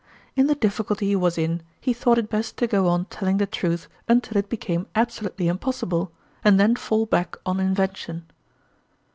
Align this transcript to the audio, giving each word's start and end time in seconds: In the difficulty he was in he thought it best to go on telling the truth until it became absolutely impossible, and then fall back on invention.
In 0.35 0.47
the 0.47 0.55
difficulty 0.55 1.05
he 1.09 1.15
was 1.15 1.37
in 1.37 1.61
he 1.79 1.93
thought 1.93 2.17
it 2.17 2.27
best 2.27 2.57
to 2.57 2.65
go 2.65 2.87
on 2.87 3.05
telling 3.05 3.37
the 3.37 3.45
truth 3.45 3.87
until 4.07 4.35
it 4.35 4.49
became 4.49 4.87
absolutely 4.95 5.47
impossible, 5.47 6.11
and 6.43 6.59
then 6.59 6.75
fall 6.75 7.05
back 7.05 7.37
on 7.45 7.59
invention. 7.59 8.25